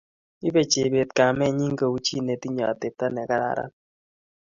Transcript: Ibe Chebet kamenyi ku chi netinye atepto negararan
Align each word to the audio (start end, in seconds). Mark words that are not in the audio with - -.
Ibe 0.47 0.61
Chebet 0.71 1.09
kamenyi 1.17 1.67
ku 1.79 1.85
chi 2.05 2.15
netinye 2.25 2.63
atepto 2.73 3.05
negararan 3.13 3.71